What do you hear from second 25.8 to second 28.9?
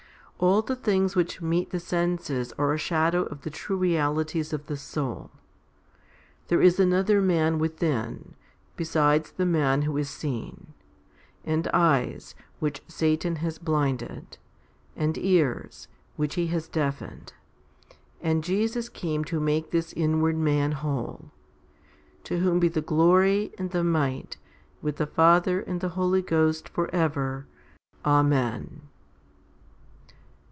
the Holy Ghost for ever. Amen.